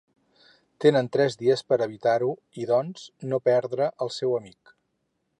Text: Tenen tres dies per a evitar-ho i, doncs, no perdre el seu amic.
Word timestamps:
Tenen 0.85 1.09
tres 1.17 1.35
dies 1.41 1.61
per 1.73 1.77
a 1.79 1.85
evitar-ho 1.89 2.29
i, 2.61 2.65
doncs, 2.71 3.03
no 3.33 3.39
perdre 3.49 3.91
el 4.07 4.11
seu 4.17 4.33
amic. 4.39 4.73